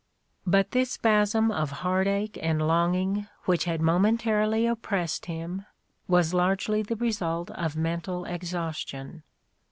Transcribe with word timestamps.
But 0.47 0.71
this 0.71 0.97
apasm 0.97 1.51
of 1.51 1.69
heartache 1.85 2.39
and 2.41 2.67
longing 2.67 3.27
which 3.45 3.65
had 3.65 3.81
momentarily 3.81 4.65
oppressed 4.65 5.27
him, 5.27 5.67
was 6.07 6.33
largely 6.33 6.81
the 6.81 6.95
result 6.95 7.51
of 7.51 7.75
mental 7.75 8.25
exhaustion. 8.25 9.21